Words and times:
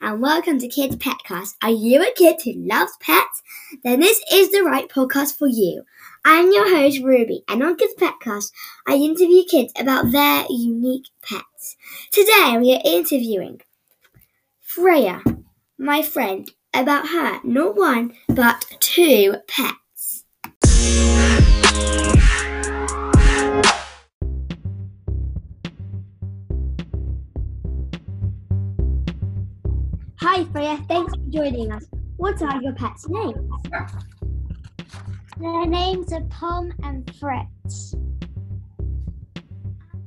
and 0.00 0.22
welcome 0.22 0.58
to 0.58 0.68
Kids 0.68 0.96
Petcast. 0.96 1.54
Are 1.62 1.70
you 1.70 2.02
a 2.02 2.12
kid 2.14 2.36
who 2.42 2.52
loves 2.54 2.92
pets? 3.00 3.42
Then 3.84 4.00
this 4.00 4.20
is 4.32 4.50
the 4.50 4.62
right 4.62 4.88
podcast 4.88 5.36
for 5.36 5.48
you. 5.48 5.82
I'm 6.24 6.52
your 6.52 6.68
host 6.68 7.02
Ruby, 7.02 7.42
and 7.48 7.62
on 7.62 7.76
Kids 7.76 7.94
Petcast, 7.98 8.52
I 8.86 8.94
interview 8.94 9.42
kids 9.44 9.72
about 9.78 10.12
their 10.12 10.46
unique 10.48 11.06
pets. 11.22 11.76
Today 12.10 12.56
we 12.58 12.74
are 12.74 12.82
interviewing 12.84 13.60
Freya, 14.60 15.22
my 15.78 16.02
friend, 16.02 16.50
about 16.72 17.08
her 17.08 17.40
not 17.44 17.76
one 17.76 18.14
but 18.28 18.66
two 18.80 19.36
pets. 19.46 20.24
Hi 30.28 30.42
Freya, 30.46 30.76
thanks 30.88 31.14
for 31.14 31.30
joining 31.30 31.70
us. 31.70 31.84
What 32.16 32.42
are 32.42 32.60
your 32.60 32.72
pets' 32.72 33.08
names? 33.08 33.48
Their 35.38 35.66
names 35.66 36.12
are 36.12 36.22
Pom 36.22 36.72
and 36.82 37.08
Fritz. 37.14 37.94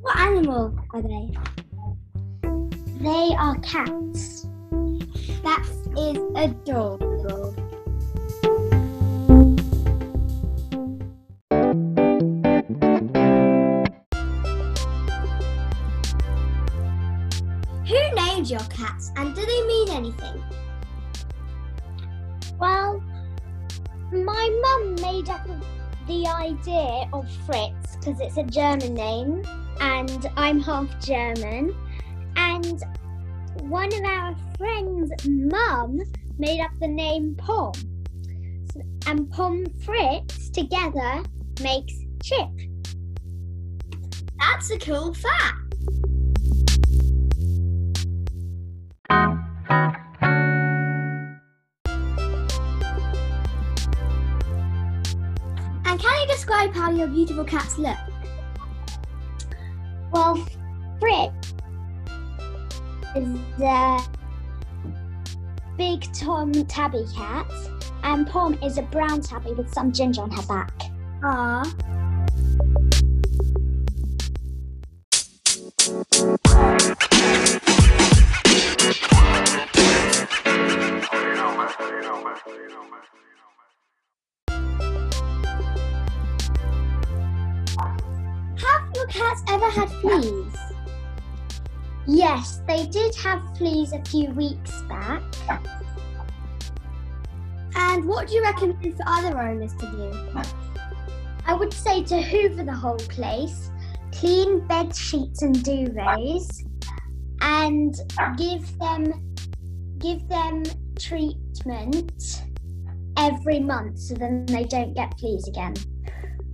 What 0.01 0.17
animal 0.17 0.77
are 0.93 1.01
they? 1.01 1.29
They 2.99 3.33
are 3.37 3.57
cats. 3.59 4.45
That 5.41 5.65
is 5.97 6.17
adorable. 6.35 7.55
Who 17.87 18.18
your 18.47 18.59
cats 18.61 19.11
and 19.15 19.35
do 19.35 19.45
they 19.45 19.67
mean 19.67 19.89
anything? 19.89 20.43
Well, 22.59 23.03
my 24.11 24.59
mum 24.61 24.95
made 25.01 25.29
up 25.29 25.47
the 26.07 26.27
idea 26.27 27.09
of 27.13 27.29
Fritz 27.45 27.95
because 27.97 28.19
it's 28.19 28.37
a 28.37 28.43
German 28.43 28.93
name 28.93 29.43
and 29.81 30.29
I'm 30.35 30.59
half 30.59 30.87
German. 30.99 31.75
And 32.35 32.81
one 33.61 33.93
of 33.93 34.03
our 34.03 34.35
friends' 34.57 35.11
mum 35.27 35.99
made 36.37 36.61
up 36.61 36.71
the 36.79 36.87
name 36.87 37.35
Pom. 37.35 37.73
And 39.05 39.29
Pom 39.31 39.65
Fritz 39.83 40.49
together 40.49 41.23
makes 41.61 41.93
Chip. 42.23 42.49
That's 44.39 44.71
a 44.71 44.79
cool 44.79 45.13
fact. 45.13 45.58
Can 56.71 56.73
describe 56.73 56.73
how 56.73 56.91
your 56.91 57.07
beautiful 57.07 57.43
cats 57.43 57.77
look? 57.77 57.97
Well, 60.11 60.45
Fritz 60.99 61.53
is 63.15 63.39
a 63.61 63.99
big 65.77 66.11
Tom 66.13 66.51
tabby 66.51 67.05
cat, 67.15 67.49
and 68.03 68.27
Pom 68.27 68.55
is 68.63 68.77
a 68.77 68.83
brown 68.83 69.21
tabby 69.21 69.53
with 69.53 69.71
some 69.73 69.91
ginger 69.91 70.21
on 70.21 70.31
her 70.31 70.43
back. 70.43 70.73
Ah. 71.23 71.63
Have 81.77 82.55
your 82.55 82.79
cats 89.09 89.43
ever 89.49 89.69
had 89.69 89.89
fleas? 90.01 90.55
Yes, 92.07 92.61
they 92.67 92.85
did 92.87 93.15
have 93.17 93.41
fleas 93.57 93.93
a 93.93 94.01
few 94.05 94.29
weeks 94.31 94.81
back. 94.83 95.21
And 97.75 98.05
what 98.05 98.27
do 98.27 98.35
you 98.35 98.43
recommend 98.43 98.97
for 98.97 99.03
other 99.07 99.39
owners 99.39 99.73
to 99.75 99.85
do? 99.91 100.41
I 101.45 101.53
would 101.53 101.73
say 101.73 102.03
to 102.03 102.21
hoover 102.21 102.63
the 102.63 102.73
whole 102.73 102.97
place, 102.97 103.71
clean 104.11 104.59
bed 104.67 104.95
sheets 104.95 105.41
and 105.41 105.55
duvets, 105.55 106.63
and 107.41 107.95
give 108.37 108.77
them 108.79 109.35
give 109.99 110.27
them 110.29 110.63
treatment 110.97 112.43
every 113.17 113.59
month 113.59 113.99
so 113.99 114.13
then 114.15 114.45
they 114.45 114.63
don't 114.63 114.93
get 114.93 115.17
fleas 115.19 115.47
again. 115.47 115.73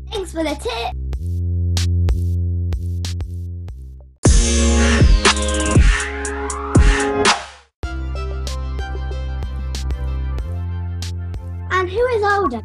Thanks 0.10 0.32
for 0.32 0.44
the 0.44 0.56
tip. 0.56 1.05
And 11.72 11.90
who 11.90 12.06
is 12.08 12.24
older? 12.24 12.62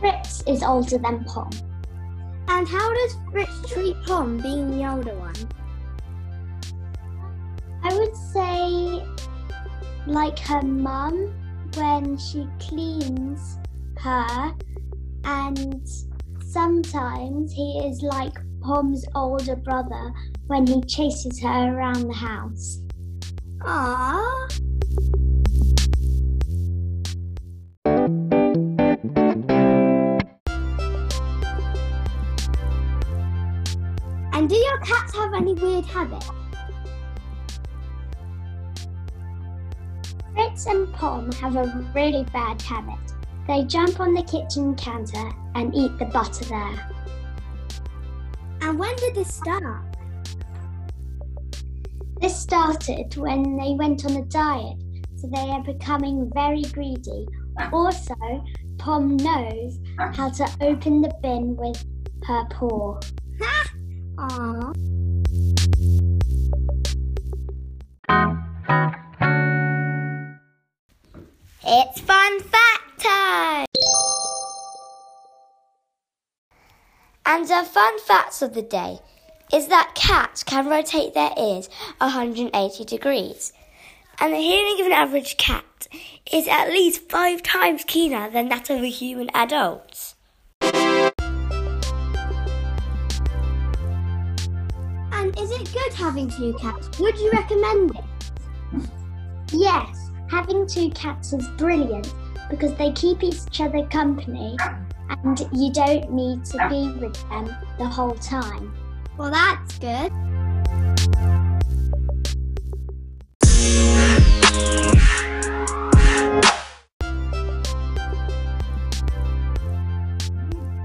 Fritz 0.00 0.42
is 0.46 0.62
older 0.62 0.98
than 0.98 1.24
Pom. 1.24 1.50
And 2.48 2.68
how 2.68 2.92
does 2.92 3.16
Fritz 3.30 3.72
treat 3.72 3.96
Pom 4.04 4.38
being 4.38 4.70
the 4.70 4.86
older 4.88 5.14
one? 5.14 5.34
I 7.82 7.94
would 7.94 8.16
say 8.16 9.06
like 10.06 10.38
her 10.40 10.62
mum 10.62 11.32
when 11.76 12.18
she 12.18 12.46
cleans 12.58 13.58
her 13.98 14.54
and 15.24 15.88
sometimes 16.42 17.52
he 17.52 17.78
is 17.86 18.02
like 18.02 18.36
Pom's 18.60 19.04
older 19.14 19.56
brother 19.56 20.12
when 20.46 20.66
he 20.66 20.80
chases 20.82 21.40
her 21.40 21.74
around 21.76 22.06
the 22.08 22.14
house. 22.14 22.80
Aww. 23.60 24.50
And 34.32 34.48
do 34.48 34.56
your 34.56 34.78
cats 34.80 35.14
have 35.14 35.32
any 35.32 35.54
weird 35.54 35.86
habits? 35.86 36.30
Fritz 40.34 40.66
and 40.66 40.92
Pom 40.92 41.32
have 41.32 41.56
a 41.56 41.90
really 41.94 42.24
bad 42.32 42.60
habit. 42.60 42.98
They 43.46 43.64
jump 43.64 44.00
on 44.00 44.14
the 44.14 44.22
kitchen 44.22 44.74
counter 44.74 45.30
and 45.54 45.74
eat 45.74 45.98
the 45.98 46.06
butter 46.06 46.44
there. 46.44 46.90
And 48.60 48.78
when 48.78 48.94
did 48.96 49.14
this 49.14 49.34
start? 49.34 49.93
This 52.20 52.36
started 52.36 53.16
when 53.16 53.56
they 53.56 53.74
went 53.74 54.04
on 54.04 54.16
a 54.16 54.24
diet, 54.26 54.78
so 55.16 55.28
they 55.32 55.50
are 55.50 55.62
becoming 55.62 56.30
very 56.34 56.62
greedy. 56.62 57.26
Also, 57.72 58.14
Pom 58.78 59.16
knows 59.16 59.78
how 60.14 60.28
to 60.30 60.48
open 60.60 61.02
the 61.02 61.12
bin 61.22 61.56
with 61.56 61.84
her 62.26 62.44
paw. 62.50 62.98
Aww. 64.16 64.74
It's 71.66 72.00
fun 72.00 72.40
fact 72.40 73.00
time! 73.00 73.66
And 77.26 77.48
the 77.48 77.64
fun 77.64 77.98
facts 78.00 78.42
of 78.42 78.54
the 78.54 78.62
day 78.62 79.00
is 79.52 79.68
that 79.68 79.94
cats 79.94 80.42
can 80.42 80.68
rotate 80.68 81.14
their 81.14 81.30
ears 81.38 81.68
180 81.98 82.84
degrees. 82.84 83.52
And 84.20 84.32
the 84.32 84.38
hearing 84.38 84.80
of 84.80 84.86
an 84.86 84.92
average 84.92 85.36
cat 85.36 85.86
is 86.32 86.46
at 86.48 86.68
least 86.68 87.10
five 87.10 87.42
times 87.42 87.84
keener 87.84 88.30
than 88.30 88.48
that 88.48 88.70
of 88.70 88.82
a 88.82 88.88
human 88.88 89.30
adult. 89.34 90.14
And 95.12 95.38
is 95.38 95.50
it 95.50 95.72
good 95.72 95.92
having 95.94 96.30
two 96.30 96.54
cats? 96.60 96.98
Would 96.98 97.18
you 97.18 97.30
recommend 97.32 97.96
it? 97.96 98.04
Yes, 99.52 100.10
having 100.30 100.66
two 100.66 100.90
cats 100.90 101.32
is 101.32 101.46
brilliant 101.56 102.12
because 102.50 102.74
they 102.74 102.92
keep 102.92 103.22
each 103.22 103.60
other 103.60 103.84
company 103.86 104.56
and 105.08 105.40
you 105.52 105.72
don't 105.72 106.12
need 106.12 106.44
to 106.46 106.68
be 106.68 106.88
with 107.00 107.16
them 107.30 107.54
the 107.78 107.86
whole 107.86 108.14
time. 108.14 108.72
Well, 109.16 109.30
that's 109.30 109.78
good. 109.78 110.12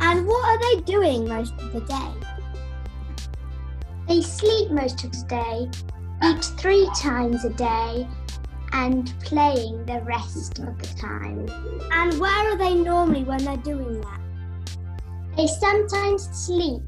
And 0.02 0.26
what 0.26 0.46
are 0.46 0.60
they 0.60 0.82
doing 0.82 1.28
most 1.28 1.54
of 1.54 1.74
the 1.74 1.82
day? 1.82 2.12
They 4.08 4.22
sleep 4.22 4.72
most 4.72 5.04
of 5.04 5.12
the 5.12 5.26
day 5.28 5.70
eat 6.24 6.44
three 6.58 6.90
times 6.96 7.46
a 7.46 7.50
day, 7.50 8.08
and 8.74 9.14
playing 9.22 9.86
the 9.86 10.02
rest 10.02 10.60
of 10.60 10.78
the 10.78 10.88
time. 11.00 11.48
And 11.92 12.20
where 12.20 12.52
are 12.52 12.58
they 12.58 12.76
normally 12.76 13.24
when 13.24 13.44
they're 13.44 13.58
doing 13.58 14.02
that? 14.02 14.22
They 15.36 15.48
sometimes 15.48 16.30
sleep 16.32 16.82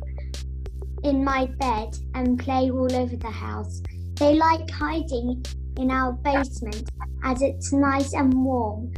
in 1.04 1.24
my 1.24 1.46
bed 1.60 1.98
and 2.14 2.40
play 2.40 2.70
all 2.70 2.94
over 2.94 3.16
the 3.16 3.32
house. 3.32 3.82
They 4.16 4.36
like 4.36 4.70
hiding 4.70 5.44
in 5.78 5.90
our 5.90 6.14
basement 6.14 6.90
as 7.24 7.42
it's 7.42 7.74
nice 7.74 8.14
and 8.14 8.34
warm 8.34 8.92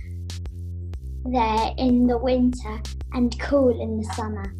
there 1.25 1.71
in 1.77 2.05
the 2.05 2.17
winter 2.17 2.81
and 3.13 3.38
cool 3.39 3.79
in 3.81 4.00
the 4.00 4.05
summer. 4.15 4.53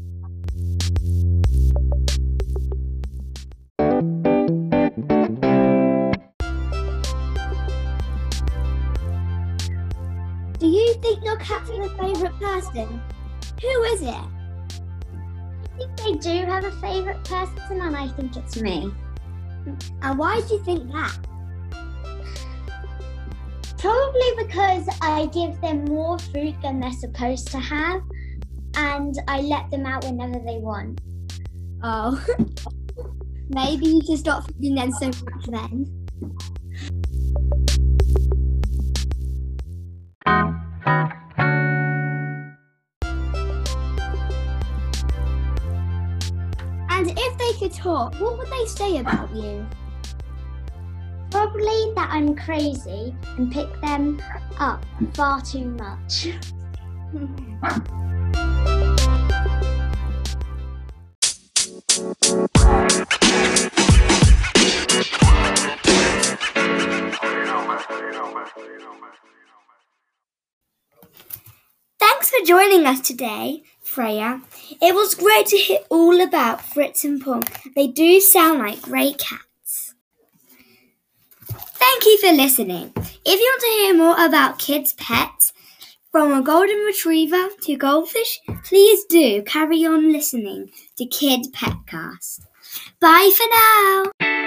Do 10.60 10.68
you 10.68 10.94
think 11.02 11.24
your 11.26 11.36
cat's 11.38 11.70
a 11.70 11.90
favourite 11.98 12.40
person? 12.40 13.02
Who 13.62 13.84
is 13.84 14.02
it? 14.02 14.43
I 15.74 15.78
think 15.78 15.98
they 15.98 16.14
do 16.14 16.46
have 16.46 16.64
a 16.64 16.72
favourite 16.74 17.24
person, 17.24 17.82
and 17.82 17.96
I 17.96 18.08
think 18.10 18.38
it's 18.38 18.62
me. 18.62 18.92
And 20.02 20.20
why 20.20 20.42
do 20.42 20.56
you 20.56 20.64
think 20.64 20.92
that? 20.92 21.18
Probably 23.78 24.32
because 24.38 24.88
I 25.02 25.26
give 25.34 25.60
them 25.62 25.86
more 25.86 26.18
food 26.20 26.56
than 26.62 26.80
they're 26.80 26.92
supposed 26.92 27.48
to 27.52 27.60
have, 27.60 28.02
and 28.76 29.16
I 29.28 29.42
let 29.42 29.70
them 29.72 29.86
out 29.86 30.06
whenever 30.06 30.40
they 30.46 30.60
want. 30.60 31.02
Oh. 31.82 32.24
Maybe 33.50 33.88
you 33.88 34.02
should 34.06 34.20
stop 34.20 34.48
feeding 34.48 34.76
them 34.76 34.92
so 34.92 35.08
much 35.08 35.46
then. 35.48 36.03
Talk, 47.84 48.16
what 48.16 48.38
would 48.38 48.48
they 48.48 48.66
say 48.66 48.98
about 49.00 49.30
you? 49.36 49.68
Probably 51.30 51.92
that 51.96 52.10
I'm 52.12 52.34
crazy 52.34 53.14
and 53.38 53.52
pick 53.52 53.70
them 53.82 54.22
up 54.58 54.86
far 55.14 55.42
too 55.42 55.66
much. 55.66 56.30
Thanks 72.00 72.30
for 72.30 72.46
joining 72.46 72.86
us 72.86 73.02
today, 73.02 73.64
Freya. 73.94 74.42
It 74.82 74.96
was 74.96 75.14
great 75.14 75.46
to 75.48 75.58
hear 75.58 75.78
all 75.90 76.20
about 76.20 76.64
Fritz 76.64 77.04
and 77.04 77.22
Pom. 77.22 77.44
They 77.76 77.86
do 77.86 78.20
sound 78.20 78.58
like 78.58 78.82
great 78.82 79.20
cats. 79.20 79.94
Thank 81.48 82.06
you 82.06 82.18
for 82.18 82.32
listening. 82.32 82.92
If 82.96 83.40
you 83.40 83.52
want 83.52 83.62
to 83.62 83.68
hear 83.68 83.94
more 83.96 84.26
about 84.26 84.58
kids' 84.58 84.94
pets, 84.94 85.54
from 86.12 86.34
a 86.34 86.42
golden 86.42 86.78
retriever 86.78 87.50
to 87.62 87.76
goldfish, 87.76 88.40
please 88.64 89.06
do 89.10 89.44
carry 89.44 89.86
on 89.86 90.12
listening 90.12 90.72
to 90.98 91.06
Kid 91.06 91.54
Petcast. 91.54 92.42
Bye 93.00 93.32
for 93.36 93.46
now. 93.52 94.43